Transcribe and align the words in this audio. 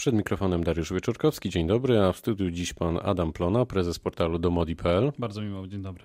Przed 0.00 0.14
mikrofonem 0.14 0.64
Dariusz 0.64 0.92
Wieczorkowski, 0.92 1.50
dzień 1.50 1.66
dobry, 1.66 2.00
a 2.00 2.12
w 2.12 2.16
studiu 2.16 2.50
dziś 2.50 2.72
pan 2.72 2.98
Adam 3.02 3.32
Plona, 3.32 3.66
prezes 3.66 3.98
portalu 3.98 4.38
domodi.pl. 4.38 5.12
Bardzo 5.18 5.42
miło, 5.42 5.66
dzień 5.66 5.82
dobry. 5.82 6.04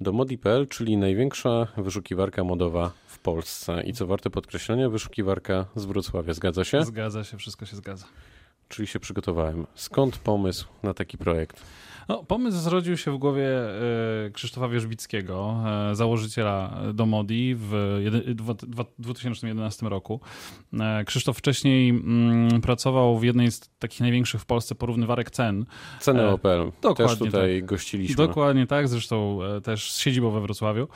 Domodi.pl, 0.00 0.68
czyli 0.68 0.96
największa 0.96 1.66
wyszukiwarka 1.76 2.44
modowa 2.44 2.92
w 3.06 3.18
Polsce 3.18 3.82
i 3.82 3.92
co 3.92 4.06
warte 4.06 4.30
podkreślenia, 4.30 4.88
wyszukiwarka 4.88 5.66
z 5.74 5.84
Wrocławia, 5.84 6.34
zgadza 6.34 6.64
się? 6.64 6.84
Zgadza 6.84 7.24
się, 7.24 7.38
wszystko 7.38 7.66
się 7.66 7.76
zgadza. 7.76 8.06
Czyli 8.68 8.88
się 8.88 9.00
przygotowałem. 9.00 9.66
Skąd 9.74 10.18
pomysł 10.18 10.66
na 10.82 10.94
taki 10.94 11.18
projekt? 11.18 11.62
No, 12.08 12.24
pomysł 12.24 12.58
zrodził 12.58 12.96
się 12.96 13.12
w 13.12 13.18
głowie 13.18 13.48
e, 14.26 14.30
Krzysztofa 14.30 14.68
Wierzbickiego, 14.68 15.56
e, 15.90 15.94
założyciela 15.94 16.80
Domodi 16.94 17.54
w 17.58 18.00
2011 18.98 19.88
roku. 19.88 20.20
E, 20.80 21.04
Krzysztof 21.04 21.38
wcześniej 21.38 21.90
mm, 21.90 22.60
pracował 22.60 23.18
w 23.18 23.24
jednej 23.24 23.52
z 23.52 23.60
takich 23.78 24.00
największych 24.00 24.40
w 24.40 24.46
Polsce 24.46 24.74
porównywarek 24.74 25.30
cen. 25.30 25.64
Ceny 26.00 26.28
Opel. 26.28 26.72
Dokładnie 26.82 27.16
też 27.16 27.18
tutaj 27.18 27.60
tak. 27.60 27.68
gościliśmy. 27.68 28.16
Dokładnie 28.16 28.66
tak, 28.66 28.88
zresztą 28.88 29.38
też 29.62 29.92
z 29.92 29.98
siedzibą 29.98 30.30
we 30.30 30.40
Wrocławiu. 30.40 30.88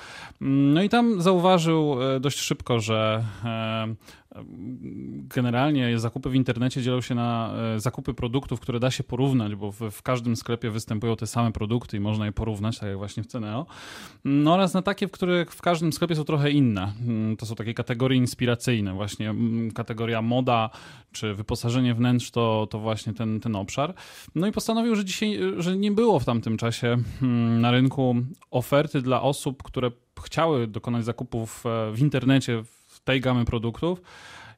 Mm, 0.42 0.74
no 0.74 0.82
i 0.82 0.88
tam 0.88 1.22
zauważył 1.22 1.96
dość 2.20 2.38
szybko, 2.38 2.80
że 2.80 3.24
Generalnie 5.34 5.98
zakupy 5.98 6.30
w 6.30 6.34
internecie 6.34 6.82
dzielą 6.82 7.00
się 7.00 7.14
na 7.14 7.54
e, 7.74 7.80
zakupy 7.80 8.14
produktów, 8.14 8.60
które 8.60 8.80
da 8.80 8.90
się 8.90 9.04
porównać, 9.04 9.54
bo 9.54 9.72
w, 9.72 9.80
w, 9.90 10.02
każdym 10.02 10.36
sklepie 10.36 10.70
występują 10.70 11.16
te 11.16 11.26
same 11.26 11.52
produkty 11.52 11.96
i 11.96 12.00
można 12.00 12.26
je 12.26 12.32
porównać, 12.32 12.78
tak 12.78 12.88
jak 12.88 12.98
właśnie 12.98 13.22
w 13.22 13.26
Ceneo. 13.26 13.66
No 14.24 14.54
oraz 14.54 14.74
na 14.74 14.82
takie, 14.82 15.08
w 15.08 15.10
których 15.10 15.52
w 15.52 15.62
każdym 15.62 15.92
sklepie 15.92 16.16
są 16.16 16.24
trochę 16.24 16.50
inne. 16.50 16.92
Mm, 17.06 17.36
to 17.36 17.46
są 17.46 17.54
takie 17.54 17.74
kategorie 17.74 18.18
inspiracyjne, 18.18 18.92
właśnie 18.92 19.30
mm, 19.30 19.70
kategoria 19.70 20.22
moda 20.22 20.70
czy 21.12 21.34
wyposażenie 21.34 21.94
wnętrz 21.94 22.30
to, 22.30 22.68
to 22.70 22.78
właśnie 22.78 23.12
ten, 23.12 23.40
ten 23.40 23.56
obszar. 23.56 23.94
No 24.34 24.46
i 24.46 24.52
postanowił, 24.52 24.96
że 24.96 25.04
dzisiaj, 25.04 25.38
że 25.56 25.76
nie 25.76 25.92
było 25.92 26.20
w 26.20 26.24
tamtym 26.24 26.56
czasie 26.56 26.96
mm, 27.22 27.60
na 27.60 27.70
rynku 27.70 28.16
oferty 28.50 29.02
dla 29.02 29.22
osób, 29.22 29.62
które 29.62 29.90
chciały 30.24 30.66
dokonać 30.66 31.04
zakupów 31.04 31.64
e, 31.66 31.92
w 31.92 32.00
internecie 32.00 32.64
tej 33.04 33.20
gamy 33.20 33.44
produktów 33.44 34.00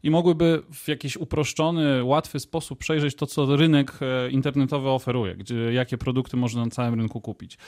i 0.06 0.10
mogłyby 0.10 0.62
w 0.72 0.88
jakiś 0.88 1.16
uproszczony, 1.16 2.04
łatwy 2.04 2.40
sposób 2.40 2.78
przejrzeć 2.78 3.14
to, 3.14 3.26
co 3.26 3.56
rynek 3.56 3.92
e, 4.00 4.30
internetowy 4.30 4.88
oferuje, 4.88 5.36
gdzie, 5.36 5.72
jakie 5.72 5.98
produkty 5.98 6.36
można 6.36 6.64
na 6.64 6.70
całym 6.70 6.94
rynku 6.94 7.20
kupić. 7.20 7.58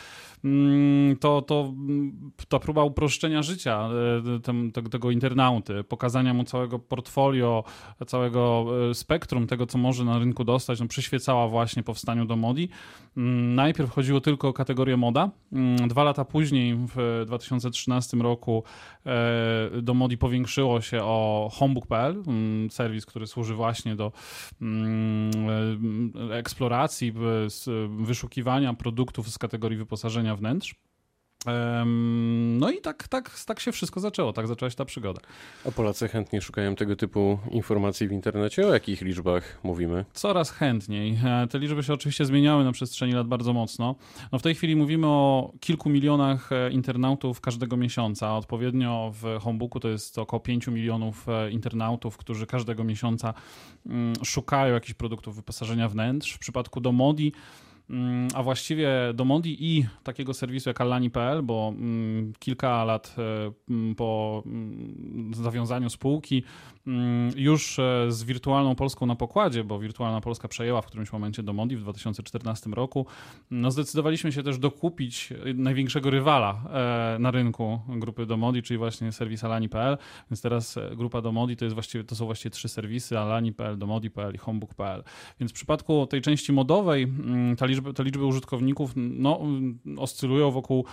Mm, 0.45 1.17
to, 1.17 1.43
to 1.43 1.73
ta 2.49 2.59
próba 2.59 2.85
uproszczenia 2.85 3.43
życia 3.43 3.89
e, 4.85 4.91
tego 4.91 5.11
internauty, 5.11 5.85
pokazania 5.85 6.35
mu 6.35 6.45
całego 6.45 6.79
portfolio, 6.79 7.65
całego 8.07 8.67
e, 8.91 8.95
spektrum 8.95 9.47
tego, 9.47 9.67
co 9.67 9.79
może 9.79 10.05
na 10.05 10.19
rynku 10.19 10.45
dostać, 10.45 10.81
no, 10.81 10.87
przyświecała 10.87 11.49
właśnie 11.49 11.83
powstaniu 11.83 12.25
do 12.25 12.37
Modi. 12.37 12.69
Mm, 13.17 13.55
najpierw 13.55 13.91
chodziło 13.91 14.21
tylko 14.21 14.49
o 14.49 14.53
kategorię 14.53 14.97
moda. 14.97 15.31
Mm, 15.53 15.89
dwa 15.89 16.05
lata 16.05 16.25
później, 16.25 16.77
w 16.95 17.25
2013 17.27 18.17
roku, 18.17 18.65
do 19.83 19.95
Modi 19.95 20.19
powiększyło 20.19 20.81
się 20.81 21.03
o 21.03 21.51
homebook.pl, 21.53 22.23
Mm, 22.28 22.28
serwis, 22.71 23.07
który 23.07 23.27
służy 23.27 23.55
właśnie 23.55 23.97
do 23.97 24.13
mm, 24.63 25.31
e, 26.31 26.35
eksploracji, 26.35 27.13
wyszukiwania 27.89 28.75
produktów 28.75 29.29
z 29.31 29.39
kategorii 29.39 29.79
wyposażenia 29.79 30.37
wnętrz. 30.37 30.75
No 32.59 32.71
i 32.71 32.81
tak, 32.81 33.09
tak, 33.09 33.41
tak 33.47 33.61
się 33.61 33.73
wszystko 33.73 34.01
zaczęło, 34.01 34.33
tak 34.33 34.47
zaczęła 34.47 34.71
się 34.71 34.77
ta 34.77 34.85
przygoda. 34.85 35.21
A 35.67 35.71
Polacy 35.71 36.09
chętnie 36.09 36.41
szukają 36.41 36.75
tego 36.75 36.97
typu 36.97 37.39
informacji 37.51 38.09
w 38.09 38.13
internecie? 38.13 38.67
O 38.67 38.73
jakich 38.73 39.03
liczbach 39.03 39.59
mówimy? 39.63 40.05
Coraz 40.13 40.51
chętniej. 40.51 41.19
E, 41.25 41.47
te 41.47 41.59
liczby 41.59 41.83
się 41.83 41.93
oczywiście 41.93 42.25
zmieniały 42.25 42.65
na 42.65 42.73
przestrzeni 42.73 43.13
lat 43.13 43.27
bardzo 43.27 43.53
mocno. 43.53 43.95
No 44.33 44.39
w 44.39 44.43
tej 44.43 44.55
chwili 44.55 44.77
mówimy 44.77 45.07
o 45.07 45.53
kilku 45.61 45.91
milionach 45.91 46.53
e, 46.53 46.71
internautów 46.71 47.41
każdego 47.41 47.77
miesiąca. 47.77 48.37
Odpowiednio 48.37 49.13
w 49.23 49.39
Homebooku 49.41 49.81
to 49.81 49.89
jest 49.89 50.19
około 50.19 50.41
5 50.41 50.67
milionów 50.67 51.29
e, 51.29 51.51
internautów, 51.51 52.17
którzy 52.17 52.47
każdego 52.47 52.85
miesiąca 52.85 53.35
mm, 53.87 54.15
szukają 54.25 54.75
jakichś 54.75 54.95
produktów 54.95 55.37
wyposażenia 55.37 55.89
wnętrz. 55.89 56.33
W 56.33 56.39
przypadku 56.39 56.81
Domodi 56.81 57.33
a 58.35 58.43
właściwie 58.43 58.91
do 59.15 59.25
Mondi 59.25 59.57
i 59.77 59.87
takiego 60.03 60.35
serwisu 60.35 60.71
jak 60.71 60.81
Allani.pl, 60.81 61.43
bo 61.43 61.75
mm, 61.77 62.33
kilka 62.39 62.85
lat 62.85 63.15
e, 63.19 63.53
mm, 63.71 63.95
po 63.95 64.43
zawiązaniu 65.33 65.91
spółki 65.91 66.43
już 67.37 67.79
e, 67.79 68.07
z 68.09 68.25
Wirtualną 68.25 68.75
Polską 68.75 69.07
na 69.07 69.17
pokładzie, 69.17 69.65
bo 69.65 69.79
Wirtualna 69.79 70.21
Polska 70.21 70.49
przejęła 70.49 70.83
w 70.83 70.87
którymś 70.87 71.13
momencie 71.13 71.43
do 71.43 71.53
Mondi 71.53 71.77
w 71.77 71.81
2014 71.81 72.71
roku, 72.71 73.07
no 73.51 73.71
zdecydowaliśmy 73.71 74.33
się 74.33 74.43
też 74.43 74.59
dokupić 74.59 75.33
największego 75.55 76.11
rywala 76.11 76.61
e, 76.71 77.19
na 77.19 77.31
rynku 77.31 77.81
grupy 77.89 78.27
Domodi, 78.27 78.63
czyli 78.63 78.79
właśnie 78.79 79.13
serwis 79.13 79.45
Alani.pl, 79.45 79.99
więc 80.31 80.43
teraz 80.43 80.79
grupa 80.97 81.21
Domodi 81.21 81.57
to, 81.57 81.65
jest 81.65 81.75
właściwie, 81.75 82.05
to 82.05 82.17
są 82.17 82.25
właściwie 82.25 82.51
trzy 82.51 82.69
serwisy, 82.69 83.19
Alani.pl, 83.19 83.79
Domodi.pl 83.79 84.35
i 84.35 84.39
Homebook.pl. 84.39 85.03
Więc 85.41 85.53
w 85.53 85.55
przypadku 85.55 86.07
tej 86.07 86.21
części 86.21 86.53
modowej 86.53 87.13
ta 87.59 87.67
liczba 87.67 87.93
te 87.93 88.05
liczby 88.05 88.25
użytkowników 88.25 88.93
no, 88.97 89.41
oscylują 89.97 90.51
wokół 90.51 90.85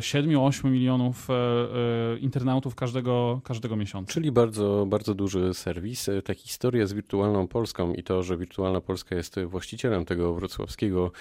7-8 0.00 0.66
e, 0.66 0.70
milionów 0.70 1.30
e, 1.30 1.34
e, 1.34 2.18
internautów 2.18 2.74
każdego, 2.74 3.40
każdego 3.44 3.76
miesiąca. 3.76 4.12
Czyli 4.12 4.32
bardzo, 4.32 4.86
bardzo 4.92 5.14
duży 5.14 5.54
serwis. 5.54 6.10
Ta 6.24 6.34
historia 6.34 6.86
z 6.86 6.92
Wirtualną 6.92 7.48
Polską 7.48 7.94
i 7.94 8.02
to, 8.02 8.22
że 8.22 8.36
Wirtualna 8.36 8.80
Polska 8.80 9.16
jest 9.16 9.40
właścicielem 9.40 10.04
tego 10.04 10.34
wrocławskiego 10.34 11.12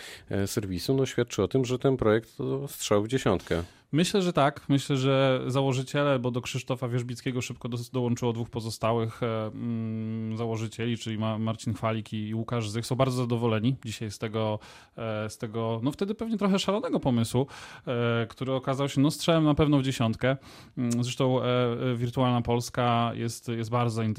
serwisu, 0.45 0.93
no 0.93 1.05
świadczy 1.05 1.43
o 1.43 1.47
tym, 1.47 1.65
że 1.65 1.79
ten 1.79 1.97
projekt 1.97 2.37
to 2.37 2.67
strzał 2.67 3.03
w 3.03 3.07
dziesiątkę. 3.07 3.63
Myślę, 3.93 4.21
że 4.21 4.33
tak. 4.33 4.61
Myślę, 4.69 4.97
że 4.97 5.41
założyciele, 5.47 6.19
bo 6.19 6.31
do 6.31 6.41
Krzysztofa 6.41 6.87
Wierzbickiego 6.87 7.41
szybko 7.41 7.69
do, 7.69 7.77
dołączyło 7.93 8.33
dwóch 8.33 8.49
pozostałych 8.49 9.23
e, 9.23 9.47
mm, 9.47 10.37
założycieli, 10.37 10.97
czyli 10.97 11.17
Ma, 11.17 11.37
Marcin 11.37 11.73
Chwalik 11.73 12.13
i 12.13 12.35
Łukasz 12.35 12.69
Zych, 12.69 12.85
są 12.85 12.95
bardzo 12.95 13.17
zadowoleni 13.17 13.75
dzisiaj 13.85 14.11
z 14.11 14.17
tego, 14.17 14.59
e, 14.97 15.29
z 15.29 15.37
tego 15.37 15.79
no 15.83 15.91
wtedy 15.91 16.15
pewnie 16.15 16.37
trochę 16.37 16.59
szalonego 16.59 16.99
pomysłu, 16.99 17.47
e, 17.87 18.27
który 18.29 18.53
okazał 18.53 18.89
się 18.89 19.01
no 19.01 19.11
strzałem 19.11 19.43
na 19.43 19.55
pewno 19.55 19.79
w 19.79 19.83
dziesiątkę. 19.83 20.37
Mm, 20.77 21.03
zresztą 21.03 21.41
e, 21.41 21.45
e, 21.91 21.95
Wirtualna 21.95 22.41
Polska 22.41 23.11
jest, 23.13 23.47
jest 23.47 23.69
bardzo 23.69 24.03
e, 24.03 24.09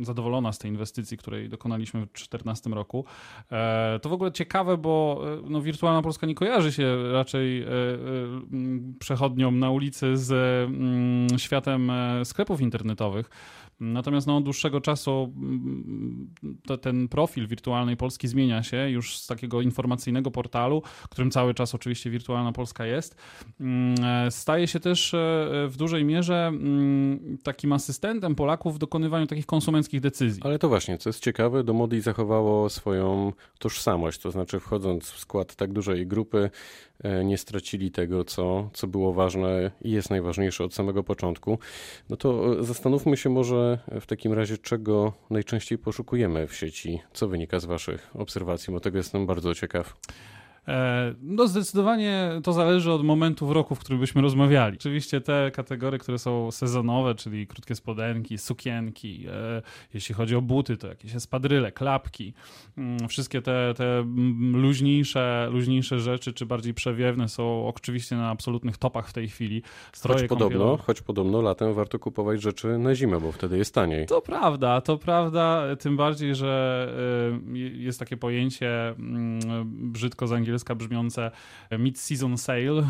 zadowolona 0.00 0.52
z 0.52 0.58
tej 0.58 0.70
inwestycji, 0.70 1.16
której 1.16 1.48
dokonaliśmy 1.48 2.00
w 2.00 2.04
2014 2.04 2.70
roku. 2.70 3.04
to 4.02 4.08
w 4.08 4.12
ogóle 4.12 4.32
ciekawe, 4.32 4.76
bo 4.76 5.22
no, 5.44 5.62
Wirtualna 5.62 6.02
Polska 6.02 6.26
nie 6.26 6.34
kojarzy 6.34 6.72
się 6.72 7.12
raczej 7.12 7.64
przechodniom 8.98 9.58
na 9.58 9.70
ulicy 9.70 10.16
z 10.16 10.32
mm, 10.32 11.38
światem 11.38 11.90
e, 11.90 12.24
sklepów 12.24 12.60
internetowych. 12.60 13.30
Natomiast 13.80 14.26
no, 14.26 14.36
od 14.36 14.44
dłuższego 14.44 14.80
czasu 14.80 15.32
mm, 15.36 16.34
to, 16.66 16.78
ten 16.78 17.08
profil 17.08 17.46
Wirtualnej 17.46 17.96
Polski 17.96 18.28
zmienia 18.28 18.62
się 18.62 18.90
już 18.90 19.18
z 19.18 19.26
takiego 19.26 19.60
informacyjnego 19.60 20.30
portalu, 20.30 20.82
którym 21.10 21.30
cały 21.30 21.54
czas 21.54 21.74
oczywiście 21.74 22.10
Wirtualna 22.10 22.52
Polska 22.52 22.86
jest. 22.86 23.16
Mm, 23.60 24.04
e, 24.04 24.30
staje 24.30 24.66
się 24.66 24.80
też 24.80 25.14
e, 25.14 25.18
w 25.68 25.76
dużej 25.76 26.04
mierze 26.04 26.52
takim 27.42 27.72
asystentem 27.72 28.34
Polaków 28.34 28.74
w 28.74 28.78
dokonywaniu 28.78 29.26
takich 29.26 29.46
konsumenckich 29.46 30.00
decyzji. 30.00 30.42
Ale 30.44 30.58
to 30.58 30.68
właśnie, 30.68 30.98
co 30.98 31.08
jest 31.08 31.24
ciekawe, 31.24 31.64
do 31.64 31.72
Modi 31.72 32.00
zachowało 32.00 32.68
swoją 32.68 33.32
tożsamość, 33.58 34.20
to 34.20 34.30
znaczy 34.30 34.60
wchodząc 34.60 35.10
w 35.10 35.18
skład 35.18 35.56
tak 35.56 35.72
dużej 35.72 36.06
grupy, 36.06 36.50
E, 37.04 37.24
nie 37.24 37.38
stracili 37.38 37.90
tego, 37.90 38.24
co, 38.24 38.70
co 38.72 38.86
było 38.86 39.12
ważne 39.12 39.70
i 39.82 39.90
jest 39.90 40.10
najważniejsze 40.10 40.64
od 40.64 40.74
samego 40.74 41.02
początku. 41.02 41.58
No 42.10 42.16
to 42.16 42.64
zastanówmy 42.64 43.16
się 43.16 43.30
może 43.30 43.69
w 44.00 44.06
takim 44.06 44.32
razie, 44.32 44.58
czego 44.58 45.12
najczęściej 45.30 45.78
poszukujemy 45.78 46.46
w 46.46 46.56
sieci. 46.56 47.00
Co 47.12 47.28
wynika 47.28 47.60
z 47.60 47.64
Waszych 47.64 48.10
obserwacji, 48.14 48.72
bo 48.72 48.80
tego 48.80 48.98
jestem 48.98 49.26
bardzo 49.26 49.54
ciekaw. 49.54 49.96
E, 50.68 51.14
no 51.22 51.48
zdecydowanie 51.48 52.30
to 52.44 52.52
zależy 52.52 52.92
od 52.92 53.04
momentu 53.04 53.46
w 53.46 53.50
roku, 53.50 53.74
w 53.74 53.78
którym 53.78 54.00
byśmy 54.00 54.22
rozmawiali. 54.22 54.76
Oczywiście 54.76 55.20
te 55.20 55.50
kategorie, 55.50 55.98
które 55.98 56.18
są 56.18 56.50
sezonowe, 56.50 57.14
czyli 57.14 57.46
krótkie 57.46 57.74
spodenki, 57.74 58.38
sukienki, 58.38 59.26
e, 59.28 59.62
jeśli 59.94 60.14
chodzi 60.14 60.36
o 60.36 60.42
buty, 60.42 60.76
to 60.76 60.88
jakieś 60.88 61.14
espadryle, 61.14 61.72
klapki, 61.72 62.34
mm, 62.78 63.08
wszystkie 63.08 63.42
te, 63.42 63.74
te 63.76 64.04
luźniejsze, 64.52 65.48
luźniejsze 65.52 66.00
rzeczy, 66.00 66.32
czy 66.32 66.46
bardziej 66.46 66.74
przewiewne 66.74 67.28
są 67.28 67.66
oczywiście 67.66 68.16
na 68.16 68.30
absolutnych 68.30 68.76
topach 68.76 69.08
w 69.08 69.12
tej 69.12 69.28
chwili. 69.28 69.62
Stroje 69.92 70.20
choć 70.20 70.28
podobno, 70.28 70.76
choć 70.76 71.02
podobno 71.02 71.42
latem 71.42 71.74
warto 71.74 71.98
kupować 71.98 72.42
rzeczy 72.42 72.78
na 72.78 72.94
zimę, 72.94 73.20
bo 73.20 73.32
wtedy 73.32 73.58
jest 73.58 73.74
taniej. 73.74 74.06
To 74.06 74.20
prawda, 74.20 74.80
to 74.80 74.98
prawda, 74.98 75.62
tym 75.76 75.96
bardziej, 75.96 76.34
że 76.34 76.88
e, 77.54 77.58
jest 77.58 77.98
takie 77.98 78.16
pojęcie 78.16 78.88
mm, 78.88 79.40
brzydko 79.92 80.26
z 80.26 80.32
angielskiego 80.32 80.49
angielska 80.50 80.74
brzmiące 80.74 81.30
mid-season 81.70 82.36
sale, 82.36 82.82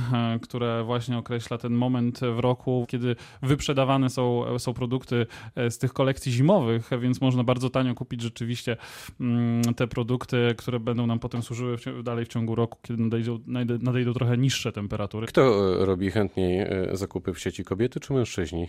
które 0.42 0.84
właśnie 0.84 1.18
określa 1.18 1.58
ten 1.58 1.72
moment 1.72 2.20
w 2.20 2.38
roku, 2.38 2.86
kiedy 2.88 3.16
wyprzedawane 3.42 4.10
są, 4.10 4.44
są 4.58 4.74
produkty 4.74 5.26
z 5.56 5.78
tych 5.78 5.92
kolekcji 5.92 6.32
zimowych, 6.32 6.90
więc 7.00 7.20
można 7.20 7.44
bardzo 7.44 7.70
tanio 7.70 7.94
kupić 7.94 8.22
rzeczywiście 8.22 8.76
mm, 9.20 9.62
te 9.62 9.86
produkty, 9.86 10.54
które 10.58 10.80
będą 10.80 11.06
nam 11.06 11.18
potem 11.18 11.42
służyły 11.42 11.76
dalej 12.02 12.24
w 12.24 12.28
ciągu 12.28 12.54
roku, 12.54 12.78
kiedy 12.82 13.02
nadejdą, 13.02 13.38
nadejdą 13.82 14.12
trochę 14.12 14.38
niższe 14.38 14.72
temperatury. 14.72 15.26
Kto 15.26 15.74
robi 15.84 16.10
chętniej 16.10 16.66
zakupy 16.92 17.34
w 17.34 17.38
sieci, 17.38 17.64
kobiety 17.64 18.00
czy 18.00 18.12
mężczyźni? 18.12 18.68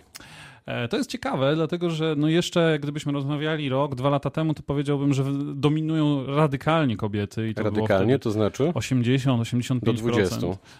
E, 0.65 0.87
to 0.87 0.97
jest 0.97 1.09
ciekawe, 1.09 1.55
dlatego 1.55 1.89
że 1.89 2.15
no 2.17 2.27
jeszcze 2.27 2.79
gdybyśmy 2.81 3.11
rozmawiali 3.11 3.69
rok, 3.69 3.95
dwa 3.95 4.09
lata 4.09 4.29
temu, 4.29 4.53
to 4.53 4.63
powiedziałbym, 4.63 5.13
że 5.13 5.23
dominują 5.55 6.25
radykalnie 6.25 6.97
kobiety. 6.97 7.49
I 7.49 7.53
to 7.53 7.63
radykalnie 7.63 8.19
to 8.19 8.31
znaczy? 8.31 8.71
80, 8.73 9.41
85%. 9.41 9.79
Do 9.79 9.93
20. 9.93 10.37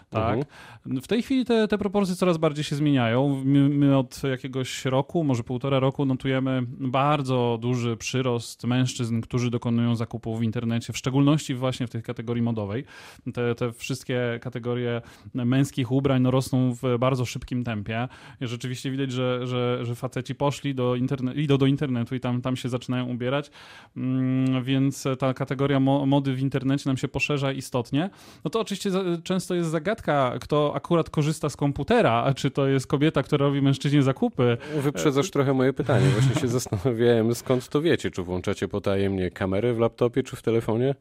Tak. 0.10 0.38
Mhm. 0.86 1.02
W 1.02 1.08
tej 1.08 1.22
chwili 1.22 1.46
te, 1.46 1.68
te 1.68 1.78
proporcje 1.78 2.16
coraz 2.16 2.38
bardziej 2.38 2.64
się 2.64 2.76
zmieniają. 2.76 3.42
My, 3.46 3.70
my, 3.70 3.98
od 3.98 4.24
jakiegoś 4.24 4.86
roku, 4.86 5.24
może 5.24 5.44
półtora 5.44 5.80
roku 5.80 6.06
notujemy 6.06 6.64
bardzo 6.68 7.58
duży 7.62 7.98
przyrost 7.98 8.64
mężczyzn, 8.64 9.22
którzy 9.22 9.50
dokonują 9.50 9.96
zakupów 9.96 10.40
w 10.40 10.44
internecie, 10.44 10.94
w 10.94 10.98
szczególności 10.98 11.56
właśnie 11.56 11.88
w 11.88 11.90
tej 11.90 12.04
kategorii 12.04 12.44
modowej. 12.44 12.86
Te, 13.34 13.56
te 13.56 13.74
wszystkie 13.74 14.40
kategorie 14.42 15.02
męskich 15.34 15.92
ubrań 15.92 16.22
no, 16.22 16.32
rosną 16.32 16.74
w 16.74 16.98
bardzo 17.00 17.26
szybkim 17.26 17.64
tempie. 17.64 18.08
Rzeczywiście 18.42 18.92
widać, 18.92 19.12
że, 19.12 19.48
że 19.48 19.71
że, 19.82 19.96
faceci 19.96 20.36
poszli 20.36 20.76
do 20.76 20.96
internetu, 20.96 21.40
idą 21.40 21.58
do 21.58 21.66
internetu 21.66 22.16
i 22.16 22.20
tam, 22.20 22.42
tam 22.42 22.56
się 22.56 22.70
zaczynają 22.70 23.08
ubierać, 23.10 23.52
mm, 23.98 24.64
więc 24.64 25.08
ta 25.20 25.34
kategoria 25.34 25.80
mody 25.80 26.34
w 26.34 26.40
internecie 26.40 26.90
nam 26.90 26.98
się 26.98 27.08
poszerza 27.08 27.52
istotnie. 27.52 28.10
No 28.44 28.52
to 28.52 28.60
oczywiście 28.60 28.92
często 29.24 29.56
jest 29.56 29.70
zagadka, 29.70 30.34
kto 30.42 30.76
akurat 30.76 31.10
korzysta 31.10 31.50
z 31.50 31.58
komputera, 31.58 32.24
a 32.24 32.34
czy 32.34 32.52
to 32.52 32.68
jest 32.68 32.88
kobieta, 32.88 33.24
która 33.24 33.46
robi 33.46 33.62
mężczyźnie 33.62 34.04
zakupy. 34.04 34.58
Wyprzedzasz 34.76 35.32
trochę 35.32 35.54
moje 35.54 35.74
pytanie. 35.74 36.06
Właśnie 36.20 36.42
się 36.42 36.48
zastanawiałem, 36.48 37.36
skąd 37.36 37.70
to 37.70 37.82
wiecie? 37.82 38.12
Czy 38.12 38.24
włączacie 38.24 38.68
potajemnie 38.68 39.32
kamery 39.32 39.74
w 39.74 39.80
laptopie, 39.80 40.24
czy 40.24 40.36
w 40.36 40.42
telefonie? 40.42 40.96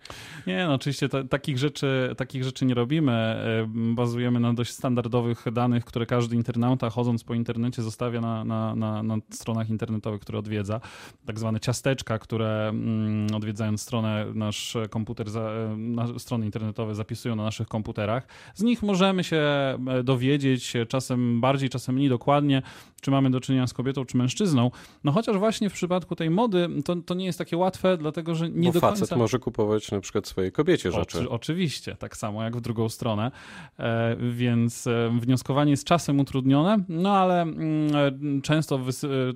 Nie, 0.47 0.67
no 0.67 0.75
oczywiście 0.75 1.09
takich, 1.09 1.59
rzeczy, 1.59 2.15
takich 2.17 2.45
rzeczy 2.45 2.65
nie 2.65 2.75
robimy. 2.75 3.13
E, 3.13 3.67
bazujemy 3.95 4.41
na 4.41 4.55
dość 4.55 4.73
standardowych 4.73 5.45
danych, 5.53 5.85
które 5.85 6.07
każdy 6.07 6.37
internauta 6.37 6.91
chodząc 6.91 7.25
po 7.25 7.35
internecie 7.35 7.83
zostawia 7.83 8.21
na, 8.21 8.45
na 8.45 8.60
na, 8.75 9.03
na, 9.03 9.17
stronach 9.31 9.71
internetowych, 9.71 10.21
które 10.21 10.39
odwiedza, 10.39 10.81
tak 11.27 11.39
zwane 11.39 11.61
ciasteczka, 11.61 12.19
które 12.19 12.69
mm, 12.69 13.35
odwiedzając 13.35 13.83
stronę, 13.83 14.27
nasz 14.35 14.77
komputer, 14.91 15.31
za, 15.31 15.51
na, 15.77 16.19
strony 16.19 16.47
internetowe 16.47 16.95
zapisują 16.95 17.37
na 17.37 17.43
naszych 17.43 17.69
komputerach. 17.69 18.27
Z 18.55 18.63
nich 18.63 18.83
możemy 18.83 19.25
się 19.25 19.37
e, 19.37 19.79
dowiedzieć 20.05 20.73
czasem 20.89 21.41
bardziej, 21.41 21.69
czasem 21.69 21.95
mniej 21.95 22.09
dokładnie, 22.09 22.63
czy 23.01 23.11
mamy 23.11 23.31
do 23.31 23.41
czynienia 23.41 23.67
z 23.67 23.73
kobietą, 23.73 24.05
czy 24.05 24.17
mężczyzną. 24.17 24.71
No 25.05 25.13
chociaż 25.13 25.39
właśnie 25.39 25.71
w 25.71 25.73
przypadku 25.73 26.17
tej 26.17 26.31
mody 26.31 26.69
to, 26.85 26.97
to 26.97 27.15
nie 27.15 27.25
jest 27.25 27.39
takie 27.39 27.57
łatwe, 27.57 27.97
dlatego 27.97 28.35
że 28.35 28.51
nie 28.51 28.69
Bo 28.69 28.73
do 28.73 28.81
końca... 28.81 29.01
facet 29.01 29.19
może 29.19 29.39
kupować 29.39 29.91
na 29.91 30.01
przykład 30.01 30.27
swojej 30.27 30.53
kobiecie 30.53 30.93
rzeczy. 30.93 31.19
Oczy, 31.19 31.31
oczywiście, 31.31 31.97
tak 31.97 32.17
samo 32.17 32.43
jak 32.43 32.57
w 32.57 32.61
drugą 32.61 32.89
stronę, 32.89 33.31
e, 33.79 34.17
więc 34.31 34.87
e, 34.87 35.11
wnioskowanie 35.21 35.71
jest 35.71 35.85
czasem 35.85 36.21
utrudnione, 36.21 36.85
no 36.89 37.13
ale 37.13 37.43
mm, 37.43 38.43
często, 38.51 38.81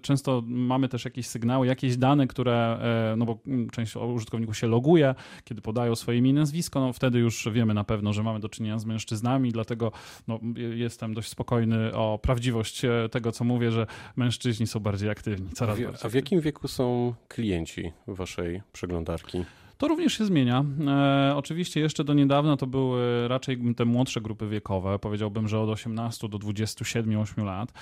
często 0.03 0.43
mamy 0.47 0.89
też 0.89 1.05
jakieś 1.05 1.27
sygnały, 1.27 1.67
jakieś 1.67 1.97
dane, 1.97 2.27
które, 2.27 2.79
e, 3.13 3.17
no 3.17 3.25
bo 3.25 3.39
część 3.73 3.97
użytkowników 3.97 4.59
się 4.59 4.67
loguje, 4.67 5.15
kiedy 5.45 5.61
podają 5.61 5.97
swoje 5.97 6.19
imię 6.19 6.31
i 6.31 6.33
nazwisko, 6.33 6.81
no 6.81 6.93
wtedy 6.93 7.19
już 7.19 7.49
wiemy 7.53 7.75
na 7.75 7.85
pewno, 7.85 8.13
że 8.13 8.23
mamy 8.23 8.41
do 8.41 8.49
czynienia 8.49 8.79
z 8.79 8.85
mężczyznami, 8.85 9.53
dlatego 9.53 9.93
no, 10.29 10.41
jestem 10.75 11.15
dość 11.15 11.29
spokojny 11.29 11.95
o 11.95 12.19
prawdziwość 12.23 12.85
e, 12.85 13.09
tego, 13.11 13.33
co 13.33 13.45
mówię, 13.45 13.71
że 13.71 13.87
mężczyźni 14.17 14.67
są 14.67 14.81
bardziej 14.81 15.11
aktywni. 15.11 15.51
Coraz 15.51 15.79
a, 15.79 15.93
w, 15.93 16.05
a 16.05 16.09
w 16.09 16.15
jakim 16.15 16.41
wieku 16.41 16.69
są 16.69 17.15
klienci 17.29 17.93
waszej 18.07 18.63
przeglądarki? 18.73 19.45
To 19.79 19.89
również 19.89 20.19
się 20.19 20.25
zmienia. 20.25 20.65
E, 20.87 21.37
oczywiście 21.37 21.81
jeszcze 21.81 22.05
do 22.05 22.15
niedawna 22.15 22.57
to 22.57 22.67
były 22.67 23.29
raczej 23.29 23.75
te 23.77 23.85
młodsze 23.85 24.21
grupy 24.21 24.49
wiekowe, 24.49 24.99
powiedziałbym, 24.99 25.49
że 25.49 25.61
od 25.61 25.69
18 25.69 26.29
do 26.29 26.39
27-8 26.39 27.45
lat. 27.45 27.73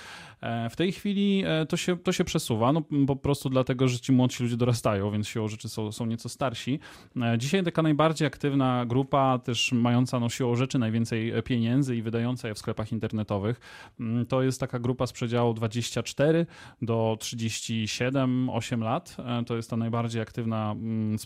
E, 0.41 0.69
w 0.69 0.75
tej 0.75 0.91
chwili 0.91 1.43
e, 1.45 1.65
to 1.65 1.77
się, 1.77 1.97
to 1.97 2.11
się 2.11 2.23
przesuwa, 2.23 2.73
no, 2.73 2.81
po 3.07 3.15
prostu 3.15 3.49
dlatego, 3.49 3.87
że 3.87 3.99
ci 3.99 4.11
młodsi 4.11 4.43
ludzie 4.43 4.57
dorastają, 4.57 5.11
więc 5.11 5.27
siłą 5.27 5.47
rzeczy 5.47 5.69
są, 5.69 5.91
są 5.91 6.05
nieco 6.05 6.29
starsi. 6.29 6.79
E, 7.21 7.37
dzisiaj 7.37 7.63
taka 7.63 7.81
najbardziej 7.81 8.27
aktywna 8.27 8.85
grupa, 8.85 9.39
też 9.39 9.71
mająca 9.71 10.19
no, 10.19 10.29
siłą 10.29 10.55
rzeczy 10.55 10.79
najwięcej 10.79 11.33
pieniędzy 11.43 11.95
i 11.95 12.01
wydająca 12.01 12.47
je 12.47 12.53
w 12.53 12.59
sklepach 12.59 12.91
internetowych, 12.91 13.59
mm, 13.99 14.25
to 14.25 14.43
jest 14.43 14.59
taka 14.59 14.79
grupa 14.79 15.07
z 15.07 15.11
przedziału 15.11 15.53
24 15.53 16.45
do 16.81 17.17
37-8 17.19 18.81
lat. 18.81 19.15
E, 19.19 19.43
to 19.45 19.55
jest 19.55 19.69
ta 19.69 19.77
najbardziej 19.77 20.21
aktywna 20.21 20.71
mm, 20.71 21.19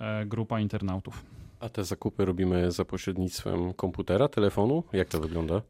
E, 0.00 0.26
grupa 0.26 0.60
internautów. 0.60 1.24
A 1.60 1.68
te 1.68 1.84
zakupy 1.84 2.24
robimy 2.24 2.70
za 2.72 2.84
pośrednictwem 2.84 3.74
komputera, 3.74 4.28
telefonu? 4.28 4.82
Jak 4.92 5.08
to 5.08 5.20
wygląda? 5.20 5.62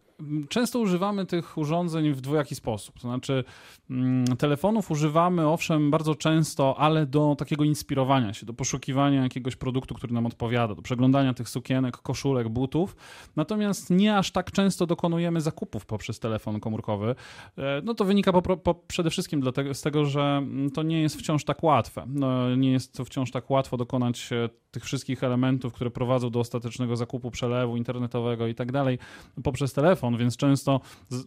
Często 0.48 0.78
używamy 0.78 1.26
tych 1.26 1.58
urządzeń 1.58 2.12
w 2.12 2.20
dwojaki 2.20 2.54
sposób. 2.54 2.94
To 2.94 3.00
znaczy, 3.00 3.44
mm, 3.90 4.24
telefonów 4.24 4.90
używamy 4.90 5.48
owszem 5.48 5.90
bardzo 5.90 6.14
często, 6.14 6.78
ale 6.78 7.06
do 7.06 7.36
takiego 7.38 7.64
inspirowania 7.64 8.32
się, 8.34 8.46
do 8.46 8.52
poszukiwania 8.52 9.22
jakiegoś 9.22 9.56
produktu, 9.56 9.94
który 9.94 10.12
nam 10.12 10.26
odpowiada, 10.26 10.74
do 10.74 10.82
przeglądania 10.82 11.34
tych 11.34 11.48
sukienek, 11.48 11.96
koszulek, 11.96 12.48
butów. 12.48 12.96
Natomiast 13.36 13.90
nie 13.90 14.16
aż 14.16 14.30
tak 14.30 14.52
często 14.52 14.86
dokonujemy 14.86 15.40
zakupów 15.40 15.86
poprzez 15.86 16.20
telefon 16.20 16.60
komórkowy. 16.60 17.14
E, 17.58 17.82
no 17.84 17.94
to 17.94 18.04
wynika 18.04 18.32
po, 18.32 18.56
po, 18.56 18.74
przede 18.74 19.10
wszystkim 19.10 19.40
dlatego, 19.40 19.74
z 19.74 19.82
tego, 19.82 20.04
że 20.04 20.22
mm, 20.22 20.70
to 20.70 20.82
nie 20.82 21.02
jest 21.02 21.16
wciąż 21.16 21.44
tak 21.44 21.62
łatwe. 21.62 22.04
No, 22.06 22.56
nie 22.56 22.72
jest 22.72 22.94
to 22.94 23.04
wciąż 23.04 23.30
tak 23.30 23.50
łatwo 23.50 23.76
dokonać 23.76 24.32
e, 24.32 24.48
tych 24.72 24.84
wszystkich 24.84 25.24
elementów, 25.24 25.72
które 25.72 25.90
prowadzą 25.90 26.30
do 26.30 26.40
ostatecznego 26.40 26.96
zakupu, 26.96 27.30
przelewu 27.30 27.76
internetowego 27.76 28.46
i 28.46 28.54
tak 28.54 28.72
dalej 28.72 28.98
poprzez 29.42 29.72
telefon, 29.72 30.11
więc 30.16 30.36
często 30.36 30.80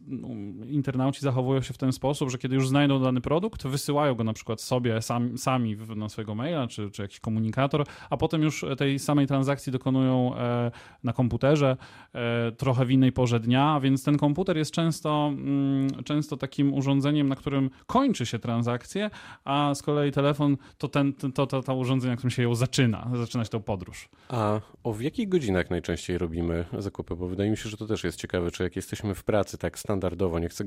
no, 0.08 0.28
internauci 0.68 1.22
zachowują 1.22 1.62
się 1.62 1.74
w 1.74 1.78
ten 1.78 1.92
sposób, 1.92 2.32
że 2.32 2.38
kiedy 2.38 2.56
już 2.56 2.70
znajdą 2.70 3.04
dany 3.04 3.22
produkt, 3.22 3.68
wysyłają 3.68 4.16
go 4.16 4.24
na 4.24 4.34
przykład 4.34 4.62
sobie 4.62 5.02
sami, 5.02 5.38
sami 5.38 5.78
na 5.96 6.10
swojego 6.10 6.36
maila 6.36 6.68
czy, 6.68 6.92
czy 6.92 7.02
jakiś 7.02 7.20
komunikator, 7.20 7.86
a 8.10 8.18
potem 8.18 8.42
już 8.42 8.66
tej 8.78 9.00
samej 9.00 9.28
transakcji 9.28 9.72
dokonują 9.72 10.36
e, 10.36 10.72
na 11.04 11.14
komputerze 11.14 11.78
e, 12.14 12.52
trochę 12.52 12.86
w 12.86 12.92
innej 12.92 13.12
porze 13.12 13.40
dnia, 13.40 13.80
więc 13.80 14.04
ten 14.04 14.18
komputer 14.18 14.58
jest 14.58 14.72
często, 14.72 15.32
mm, 15.34 16.04
często 16.04 16.38
takim 16.38 16.74
urządzeniem, 16.74 17.30
na 17.30 17.36
którym 17.36 17.70
kończy 17.88 18.26
się 18.26 18.40
transakcja, 18.40 19.12
a 19.44 19.76
z 19.76 19.82
kolei 19.82 20.12
telefon 20.12 20.58
to, 20.78 20.88
ten, 20.88 21.14
to, 21.14 21.48
to, 21.48 21.64
to 21.64 21.76
urządzenie, 21.76 22.12
na 22.12 22.18
którym 22.18 22.32
się 22.32 22.44
ją 22.44 22.56
zaczyna, 22.56 23.12
zaczynać 23.14 23.50
tą 23.50 23.62
podróż. 23.62 24.10
A 24.30 24.60
o 24.84 24.94
w 24.94 25.02
jakich 25.02 25.30
godzinach 25.30 25.70
najczęściej 25.70 26.18
robimy 26.18 26.66
zakupy? 26.78 27.16
Bo 27.16 27.28
wydaje 27.28 27.52
mi 27.52 27.58
się, 27.58 27.70
że 27.70 27.78
to 27.78 27.88
też 27.88 28.04
jest 28.04 28.20
ciekawe, 28.20 28.52
czy 28.52 28.64
jak 28.66 28.76
jesteśmy 28.76 29.16
w 29.16 29.24
pracy 29.24 29.58
tak 29.58 29.80
standardowo, 29.80 30.40
nie 30.40 30.50
chcę 30.50 30.66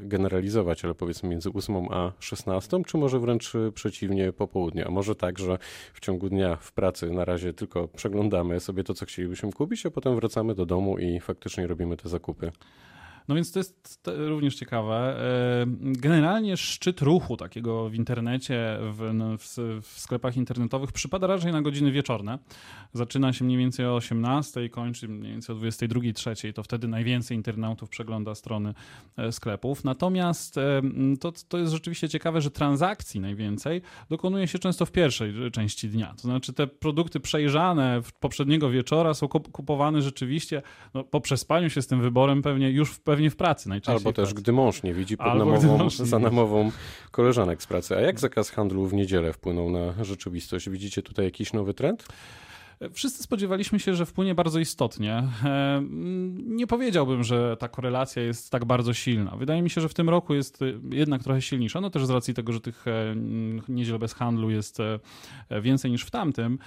generalizować, 0.00 0.84
ale 0.84 0.94
powiedzmy 0.94 1.28
między 1.28 1.50
8 1.54 1.76
a 1.90 2.12
16, 2.18 2.82
czy 2.86 2.98
może 2.98 3.20
wręcz 3.20 3.52
przeciwnie 3.74 4.32
po 4.32 4.48
południu? 4.48 4.84
A 4.86 4.90
może 4.90 5.14
tak, 5.14 5.38
że 5.38 5.58
w 5.94 6.00
ciągu 6.00 6.28
dnia 6.28 6.56
w 6.56 6.72
pracy 6.72 7.10
na 7.10 7.24
razie 7.24 7.52
tylko 7.52 7.88
przeglądamy 7.88 8.60
sobie 8.60 8.84
to, 8.84 8.94
co 8.94 9.06
chcielibyśmy 9.06 9.52
kupić, 9.52 9.86
a 9.86 9.90
potem 9.90 10.16
wracamy 10.16 10.54
do 10.54 10.66
domu 10.66 10.98
i 10.98 11.20
faktycznie 11.20 11.66
robimy 11.66 11.96
te 11.96 12.08
zakupy? 12.08 12.52
No 13.28 13.34
więc 13.34 13.52
to 13.52 13.58
jest 13.58 14.00
również 14.06 14.56
ciekawe. 14.56 15.20
E, 15.20 15.66
generalnie 15.78 16.56
szczyt 16.56 17.00
ruchu 17.00 17.36
takiego 17.36 17.88
w 17.88 17.94
internecie, 17.94 18.78
w, 18.80 19.36
w, 19.38 19.82
w, 19.82 20.00
sklepach 20.00 20.36
internetowych 20.36 20.92
przypada 20.92 21.26
raczej 21.26 21.52
na 21.52 21.62
godziny 21.62 21.92
wieczorne. 21.92 22.38
Zaczyna 22.92 23.32
się 23.32 23.44
mniej 23.44 23.58
więcej 23.58 23.86
o 23.86 23.94
18 23.94 24.64
i 24.64 24.70
kończy 24.70 25.08
mniej 25.08 25.32
więcej 25.32 25.56
o 25.56 25.58
22-3. 25.58 26.52
To 26.52 26.62
wtedy 26.62 26.88
najwięcej 26.88 27.36
internautów 27.36 27.88
przegląda 27.88 28.34
strony 28.34 28.74
e, 29.16 29.32
sklepów. 29.32 29.84
Natomiast 29.84 30.58
e, 30.58 30.82
to, 31.20 31.32
to 31.48 31.58
jest 31.58 31.72
rzeczywiście 31.72 32.08
ciekawe, 32.08 32.40
że 32.40 32.50
transakcji 32.50 33.20
najwięcej 33.20 33.82
dokonuje 34.10 34.48
się 34.48 34.58
często 34.58 34.86
w 34.86 34.92
pierwszej 34.92 35.34
części 35.52 35.88
dnia. 35.88 36.14
To 36.16 36.22
znaczy 36.22 36.52
te 36.52 36.66
produkty 36.66 37.20
przejrzane 37.20 38.00
poprzedniego 38.20 38.70
wieczora 38.70 39.14
są 39.14 39.28
kupowane 39.28 40.02
rzeczywiście 40.02 40.62
no, 40.94 41.04
po 41.04 41.20
przespaniu 41.20 41.70
się 41.70 41.82
z 41.82 41.86
tym 41.86 42.00
wyborem 42.00 42.42
pewnie 42.42 42.70
już 42.70 42.90
w 42.90 43.00
pewnie 43.14 43.30
w 43.30 43.36
pracy 43.36 43.68
najczęściej. 43.68 43.96
Albo 43.96 44.12
też, 44.12 44.34
gdy 44.34 44.52
mąż 44.52 44.82
nie 44.82 44.94
widzi 44.94 45.16
pod 45.16 45.26
namową, 45.38 45.90
za 45.90 46.18
namową 46.18 46.70
koleżanek 47.10 47.62
z 47.62 47.66
pracy. 47.66 47.96
A 47.96 48.00
jak 48.00 48.20
zakaz 48.20 48.50
handlu 48.50 48.86
w 48.86 48.94
niedzielę 48.94 49.32
wpłynął 49.32 49.70
na 49.70 50.04
rzeczywistość? 50.04 50.70
Widzicie 50.70 51.02
tutaj 51.02 51.24
jakiś 51.24 51.52
nowy 51.52 51.74
trend? 51.74 52.06
Wszyscy 52.92 53.22
spodziewaliśmy 53.22 53.80
się, 53.80 53.94
że 53.94 54.06
wpłynie 54.06 54.34
bardzo 54.34 54.58
istotnie. 54.58 55.22
Nie 56.36 56.66
powiedziałbym, 56.66 57.24
że 57.24 57.56
ta 57.56 57.68
korelacja 57.68 58.22
jest 58.22 58.50
tak 58.50 58.64
bardzo 58.64 58.94
silna. 58.94 59.36
Wydaje 59.36 59.62
mi 59.62 59.70
się, 59.70 59.80
że 59.80 59.88
w 59.88 59.94
tym 59.94 60.08
roku 60.08 60.34
jest 60.34 60.60
jednak 60.90 61.22
trochę 61.22 61.42
silniejsza, 61.42 61.80
no 61.80 61.90
też 61.90 62.06
z 62.06 62.10
racji 62.10 62.34
tego, 62.34 62.52
że 62.52 62.60
tych 62.60 62.84
niedziel 63.68 63.98
bez 63.98 64.14
handlu 64.14 64.50
jest 64.50 64.78
więcej 65.62 65.90
niż 65.90 66.04
w 66.04 66.10
tamtym, 66.10 66.58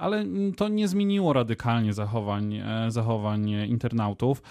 ale 0.00 0.24
to 0.56 0.68
nie 0.68 0.88
zmieniło 0.88 1.32
radykalnie 1.32 1.92
zachowań, 1.92 2.62
zachowań 2.88 3.48
internautów. 3.48 4.42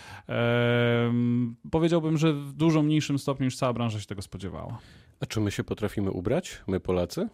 Powiedziałbym, 1.71 2.17
że 2.17 2.33
w 2.33 2.53
dużo 2.53 2.81
mniejszym 2.81 3.19
stopniu 3.19 3.45
niż 3.45 3.57
cała 3.57 3.73
branża 3.73 3.99
się 3.99 4.05
tego 4.05 4.21
spodziewała. 4.21 4.77
A 5.19 5.25
czy 5.25 5.39
my 5.41 5.51
się 5.51 5.63
potrafimy 5.63 6.11
ubrać, 6.11 6.61
my 6.67 6.79
Polacy? 6.79 7.29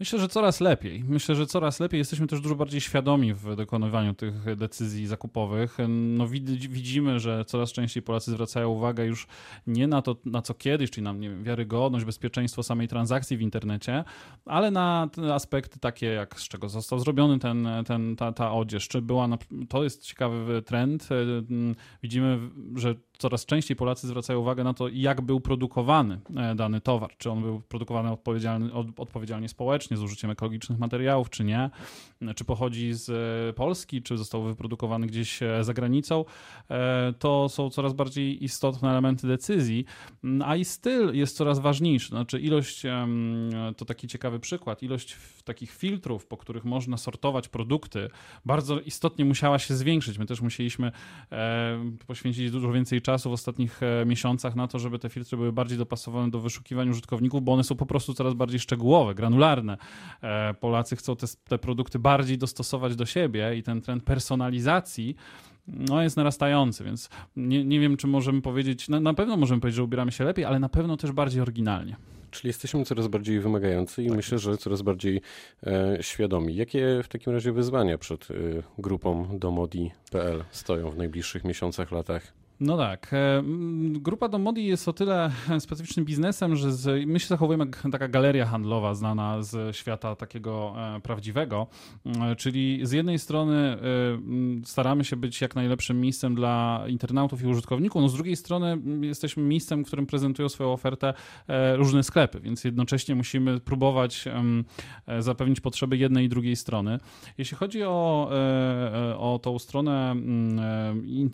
Myślę, 0.00 0.18
że 0.18 0.28
coraz 0.28 0.60
lepiej. 0.60 1.04
Myślę, 1.08 1.34
że 1.34 1.46
coraz 1.46 1.80
lepiej. 1.80 1.98
Jesteśmy 1.98 2.26
też 2.26 2.40
dużo 2.40 2.54
bardziej 2.54 2.80
świadomi 2.80 3.34
w 3.34 3.56
dokonywaniu 3.56 4.14
tych 4.14 4.56
decyzji 4.56 5.06
zakupowych. 5.06 5.76
No, 5.88 6.28
widzimy, 6.68 7.20
że 7.20 7.44
coraz 7.44 7.72
częściej 7.72 8.02
Polacy 8.02 8.30
zwracają 8.30 8.68
uwagę 8.68 9.06
już 9.06 9.26
nie 9.66 9.86
na 9.86 10.02
to, 10.02 10.16
na 10.24 10.42
co 10.42 10.54
kiedyś, 10.54 10.90
czyli 10.90 11.04
na 11.04 11.12
nie 11.12 11.30
wiem, 11.30 11.44
wiarygodność, 11.44 12.04
bezpieczeństwo 12.04 12.62
samej 12.62 12.88
transakcji 12.88 13.36
w 13.36 13.40
internecie, 13.40 14.04
ale 14.44 14.70
na 14.70 15.08
aspekty 15.32 15.78
takie, 15.78 16.06
jak 16.06 16.40
z 16.40 16.48
czego 16.48 16.68
został 16.68 16.98
zrobiony 16.98 17.38
ten, 17.38 17.68
ten, 17.86 18.16
ta, 18.16 18.32
ta 18.32 18.52
odzież. 18.52 18.88
Czy 18.88 19.02
była, 19.02 19.28
na, 19.28 19.38
to 19.68 19.84
jest 19.84 20.02
ciekawy 20.02 20.62
trend. 20.62 21.08
Widzimy, 22.02 22.38
że 22.76 22.94
coraz 23.18 23.46
częściej 23.46 23.76
Polacy 23.76 24.06
zwracają 24.06 24.40
uwagę 24.40 24.64
na 24.64 24.74
to, 24.74 24.88
jak 24.88 25.20
był 25.20 25.40
produkowany 25.40 26.20
e, 26.36 26.54
dany 26.54 26.80
towar. 26.80 27.10
Czy 27.18 27.30
on 27.30 27.42
był 27.42 27.60
produkowany 27.60 28.10
odpowiedzialnie, 28.10 28.70
odpowiedzialnie 28.96 29.48
społecznie, 29.48 29.96
z 29.96 30.02
użyciem 30.02 30.30
ekologicznych 30.30 30.78
materiałów, 30.78 31.30
czy 31.30 31.44
nie. 31.44 31.70
Czy 32.36 32.44
pochodzi 32.44 32.92
z 32.92 33.10
e, 33.10 33.52
Polski, 33.52 34.02
czy 34.02 34.18
został 34.18 34.42
wyprodukowany 34.42 35.06
gdzieś 35.06 35.42
e, 35.42 35.64
za 35.64 35.74
granicą. 35.74 36.24
To 37.18 37.48
są 37.48 37.70
coraz 37.70 37.92
bardziej 37.92 38.44
istotne 38.44 38.90
elementy 38.90 39.26
decyzji, 39.26 39.84
mm, 40.24 40.42
a 40.48 40.56
i 40.56 40.64
styl 40.64 41.14
jest 41.14 41.36
coraz 41.36 41.58
ważniejszy. 41.58 42.08
Znaczy 42.08 42.40
ilość, 42.40 42.82
to 43.76 43.84
taki 43.84 44.08
ciekawy 44.08 44.40
przykład, 44.40 44.82
ilość 44.82 45.16
takich 45.44 45.70
filtrów, 45.70 46.26
po 46.26 46.36
których 46.36 46.64
można 46.64 46.96
sortować 46.96 47.48
produkty, 47.48 48.10
bardzo 48.44 48.80
istotnie 48.80 49.24
musiała 49.24 49.58
się 49.58 49.74
zwiększyć. 49.74 50.18
My 50.18 50.26
też 50.26 50.40
musieliśmy 50.40 50.92
poświęcić 52.06 52.50
dużo 52.50 52.72
więcej 52.72 53.02
czasu 53.04 53.30
w 53.30 53.32
ostatnich 53.32 53.80
e, 53.82 54.06
miesiącach 54.06 54.56
na 54.56 54.68
to, 54.68 54.78
żeby 54.78 54.98
te 54.98 55.08
filtry 55.08 55.36
były 55.36 55.52
bardziej 55.52 55.78
dopasowane 55.78 56.30
do 56.30 56.40
wyszukiwań 56.40 56.88
użytkowników, 56.88 57.42
bo 57.42 57.52
one 57.52 57.64
są 57.64 57.74
po 57.74 57.86
prostu 57.86 58.14
coraz 58.14 58.34
bardziej 58.34 58.60
szczegółowe, 58.60 59.14
granularne. 59.14 59.76
E, 60.22 60.54
Polacy 60.54 60.96
chcą 60.96 61.16
te, 61.16 61.26
te 61.48 61.58
produkty 61.58 61.98
bardziej 61.98 62.38
dostosować 62.38 62.96
do 62.96 63.06
siebie 63.06 63.56
i 63.56 63.62
ten 63.62 63.80
trend 63.80 64.04
personalizacji 64.04 65.16
no, 65.66 66.02
jest 66.02 66.16
narastający, 66.16 66.84
więc 66.84 67.08
nie, 67.36 67.64
nie 67.64 67.80
wiem, 67.80 67.96
czy 67.96 68.06
możemy 68.06 68.42
powiedzieć, 68.42 68.88
na, 68.88 69.00
na 69.00 69.14
pewno 69.14 69.36
możemy 69.36 69.60
powiedzieć, 69.60 69.76
że 69.76 69.84
ubieramy 69.84 70.12
się 70.12 70.24
lepiej, 70.24 70.44
ale 70.44 70.58
na 70.58 70.68
pewno 70.68 70.96
też 70.96 71.12
bardziej 71.12 71.42
oryginalnie. 71.42 71.96
Czyli 72.30 72.48
jesteśmy 72.48 72.84
coraz 72.84 73.08
bardziej 73.08 73.40
wymagający 73.40 74.02
i 74.02 74.06
tak 74.06 74.16
myślę, 74.16 74.38
że 74.38 74.56
coraz 74.56 74.82
bardziej 74.82 75.20
e, 75.66 75.98
świadomi. 76.00 76.54
Jakie 76.54 77.00
w 77.04 77.08
takim 77.08 77.32
razie 77.32 77.52
wyzwania 77.52 77.98
przed 77.98 78.28
e, 78.30 78.34
grupą 78.78 79.38
domodi.pl 79.38 80.44
stoją 80.50 80.90
w 80.90 80.96
najbliższych 80.96 81.44
miesiącach, 81.44 81.92
latach? 81.92 82.32
No 82.60 82.76
tak. 82.76 83.12
E, 83.12 83.42
grupa 83.88 84.28
Domodi 84.28 84.66
jest 84.66 84.88
o 84.88 84.92
tyle 84.92 85.30
specyficznym 85.58 86.04
biznesem, 86.04 86.56
że 86.56 86.72
z, 86.72 87.06
my 87.06 87.20
się 87.20 87.26
zachowujemy 87.26 87.64
jak 87.64 87.82
taka 87.92 88.08
galeria 88.08 88.46
handlowa 88.46 88.94
znana 88.94 89.42
z 89.42 89.76
świata 89.76 90.16
takiego 90.16 90.74
e, 90.96 91.00
prawdziwego, 91.00 91.66
e, 92.06 92.36
czyli 92.36 92.80
z 92.82 92.92
jednej 92.92 93.18
strony 93.18 93.78
staramy 94.64 95.04
się 95.04 95.16
być 95.16 95.40
jak 95.40 95.54
najlepszym 95.54 96.00
miejscem 96.00 96.34
dla 96.34 96.84
internautów 96.88 97.42
i 97.42 97.46
użytkowników, 97.46 98.02
no 98.02 98.08
z 98.08 98.14
drugiej 98.14 98.36
strony 98.36 98.78
jesteśmy 99.00 99.42
miejscem, 99.42 99.84
w 99.84 99.86
którym 99.86 100.06
prezentują 100.06 100.48
swoją 100.48 100.72
ofertę 100.72 101.14
różne 101.74 102.02
sklepy, 102.02 102.40
więc 102.40 102.64
jednocześnie 102.64 103.14
musimy 103.14 103.60
próbować 103.60 104.24
zapewnić 105.18 105.60
potrzeby 105.60 105.96
jednej 105.96 106.24
i 106.24 106.28
drugiej 106.28 106.56
strony. 106.56 106.98
Jeśli 107.38 107.56
chodzi 107.56 107.82
o, 107.82 108.30
o 109.18 109.40
tą 109.42 109.58
stronę 109.58 110.16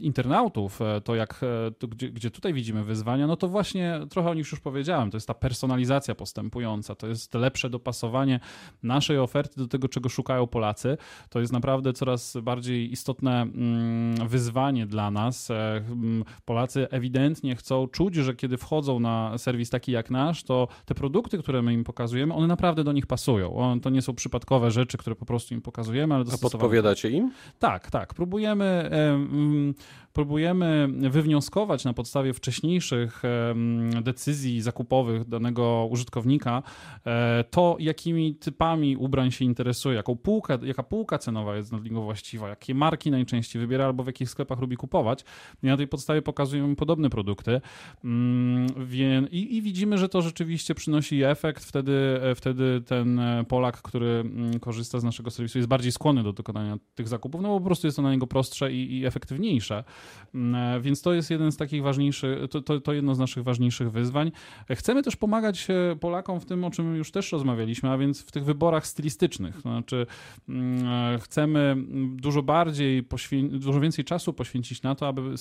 internautów, 0.00 0.80
to 1.04 1.09
jak, 1.14 1.40
e, 1.42 1.70
to 1.70 1.88
gdzie, 1.88 2.10
gdzie 2.10 2.30
tutaj 2.30 2.54
widzimy 2.54 2.84
wyzwania, 2.84 3.26
no 3.26 3.36
to 3.36 3.48
właśnie 3.48 4.00
trochę 4.10 4.30
o 4.30 4.34
nich 4.34 4.50
już 4.50 4.60
powiedziałem. 4.60 5.10
To 5.10 5.16
jest 5.16 5.26
ta 5.26 5.34
personalizacja 5.34 6.14
postępująca, 6.14 6.94
to 6.94 7.06
jest 7.06 7.34
lepsze 7.34 7.70
dopasowanie 7.70 8.40
naszej 8.82 9.18
oferty 9.18 9.60
do 9.60 9.68
tego, 9.68 9.88
czego 9.88 10.08
szukają 10.08 10.46
Polacy. 10.46 10.96
To 11.28 11.40
jest 11.40 11.52
naprawdę 11.52 11.92
coraz 11.92 12.36
bardziej 12.42 12.92
istotne 12.92 13.42
mm, 13.42 14.28
wyzwanie 14.28 14.86
dla 14.86 15.10
nas. 15.10 15.50
E, 15.50 15.76
mm, 15.76 16.24
Polacy 16.44 16.88
ewidentnie 16.90 17.56
chcą 17.56 17.88
czuć, 17.88 18.14
że 18.14 18.34
kiedy 18.34 18.56
wchodzą 18.56 19.00
na 19.00 19.38
serwis 19.38 19.70
taki 19.70 19.92
jak 19.92 20.10
nasz, 20.10 20.42
to 20.42 20.68
te 20.84 20.94
produkty, 20.94 21.38
które 21.38 21.62
my 21.62 21.72
im 21.72 21.84
pokazujemy, 21.84 22.34
one 22.34 22.46
naprawdę 22.46 22.84
do 22.84 22.92
nich 22.92 23.06
pasują. 23.06 23.80
To 23.82 23.90
nie 23.90 24.02
są 24.02 24.14
przypadkowe 24.14 24.70
rzeczy, 24.70 24.98
które 24.98 25.16
po 25.16 25.26
prostu 25.26 25.54
im 25.54 25.62
pokazujemy, 25.62 26.14
ale 26.14 26.24
dostosowane. 26.24 26.50
A 26.50 26.52
podpowiadacie 26.52 27.10
im? 27.10 27.32
Tak, 27.58 27.90
tak. 27.90 28.14
Próbujemy, 28.14 28.64
mm, 28.64 29.74
próbujemy 30.12 30.88
wywnioskować 31.00 31.85
na 31.85 31.92
podstawie 31.92 32.33
wcześniejszych 32.33 33.23
decyzji 34.02 34.61
zakupowych 34.61 35.28
danego 35.28 35.88
użytkownika 35.90 36.62
e, 37.07 37.45
to, 37.50 37.76
jakimi 37.78 38.35
typami 38.35 38.97
ubrań 38.97 39.30
się 39.30 39.45
interesuje, 39.45 39.97
jaką 39.97 40.16
półkę, 40.16 40.59
jaka 40.62 40.83
półka 40.83 41.19
cenowa 41.19 41.57
jest 41.57 41.71
dla 41.71 41.78
niego 41.78 42.02
właściwa, 42.02 42.49
jakie 42.49 42.75
marki 42.75 43.11
najczęściej 43.11 43.61
wybiera 43.61 43.85
albo 43.85 44.02
w 44.02 44.07
jakich 44.07 44.30
sklepach 44.30 44.61
lubi 44.61 44.76
kupować. 44.76 45.25
I 45.62 45.66
na 45.66 45.76
tej 45.76 45.88
podstawie 45.88 46.23
pokazujemy 46.23 46.76
podobne 46.76 47.11
produkty 47.11 47.61
mm, 48.04 48.66
i, 49.30 49.57
i 49.57 49.62
widzimy, 49.62 49.99
że 49.99 50.09
to 50.09 50.23
rzeczywiście 50.23 50.75
przynosi 50.75 51.23
efekt. 51.23 51.64
Wtedy, 51.64 52.21
e, 52.23 52.35
wtedy 52.35 52.83
ten 52.87 53.19
e, 53.19 53.45
Polak, 53.49 53.83
który 53.83 54.07
mm, 54.07 54.61
korzysta 54.61 55.00
z 55.00 55.04
naszego 55.04 55.30
serwisu 55.30 55.59
jest 55.59 55.69
bardziej 55.69 55.92
skłonny 55.92 56.23
do 56.23 56.33
dokonania 56.33 56.78
tych 56.95 57.09
zakupów, 57.09 57.40
no 57.40 57.49
bo 57.49 57.61
po 57.61 57.66
prostu 57.66 57.87
jest 57.87 57.97
to 57.97 58.02
na 58.02 58.12
niego 58.12 58.26
prostsze 58.26 58.73
i, 58.73 58.99
i 58.99 59.07
efektywniejsze. 59.07 59.85
Mm, 60.35 60.83
więc 60.90 61.02
to 61.02 61.12
jest 61.12 61.30
jeden 61.30 61.52
z 61.52 61.56
takich 61.56 61.82
ważniejszych, 61.82 62.38
to, 62.50 62.61
to, 62.62 62.80
to, 62.80 62.92
jedno 62.92 63.14
z 63.14 63.18
naszych 63.18 63.44
ważniejszych 63.44 63.90
wyzwań. 63.90 64.32
Chcemy 64.70 65.02
też 65.02 65.16
pomagać 65.16 65.68
e, 65.70 65.97
Polakom 65.97 66.40
w 66.40 66.44
tym, 66.44 66.64
o 66.64 66.70
czym 66.70 66.97
już 66.97 67.11
też 67.11 67.32
rozmawialiśmy, 67.32 67.90
a 67.90 67.99
więc 67.99 68.23
w 68.23 68.30
tych 68.30 68.44
wyborach 68.44 68.87
stylistycznych. 68.87 69.54
To 69.54 69.61
znaczy, 69.61 70.06
mm, 70.49 70.87
e, 71.14 71.18
chcemy 71.18 71.76
dużo 72.14 72.42
bardziej, 72.42 73.06
dużo 73.50 73.80
więcej 73.80 74.04
czasu 74.04 74.32
poświęcić 74.32 74.82
na 74.82 74.94
to, 74.94 75.09
aby 75.09 75.35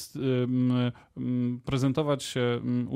prezentować 1.66 2.36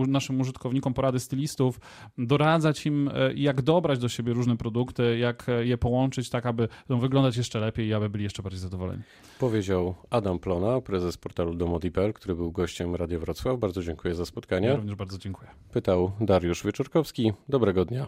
naszym 0.07 0.41
użytkownikom 0.41 0.93
porady 0.93 1.19
stylistów, 1.19 1.79
doradzać 2.17 2.86
im, 2.86 3.10
e, 3.13 3.33
jak 3.33 3.62
dobrać 3.62 4.00
do 4.00 4.10
siebie 4.10 4.33
różne 4.33 4.57
produkty, 4.57 5.17
jak 5.17 5.48
je 5.63 5.77
połączyć 5.77 6.29
tak, 6.29 6.45
aby 6.45 6.67
wyglądać 6.89 7.38
jeszcze 7.38 7.60
lepiej 7.60 7.88
i 7.88 7.93
aby 7.93 8.10
byli 8.10 8.24
jeszcze 8.24 8.43
bardziej 8.43 8.60
zadowoleni. 8.60 9.03
Powiedział 9.39 9.95
Adam 10.10 10.39
Plona, 10.39 10.81
prezes 10.81 11.17
portalu 11.17 11.53
Domodi.pl, 11.53 12.13
który 12.13 12.36
był 12.43 12.51
gościem 12.51 12.95
Radia 12.95 13.19
Wrocław. 13.19 13.59
Bardzo 13.59 13.83
dziękuję 13.83 14.15
za 14.15 14.25
spotkanie. 14.25 14.67
Ja 14.67 14.75
również 14.75 14.95
bardzo 14.95 15.17
dziękuję. 15.17 15.50
Pytał 15.71 16.12
Dariusz 16.21 16.63
Wieczorkowski. 16.63 17.33
Dobrego 17.50 17.85
dnia. 17.85 18.07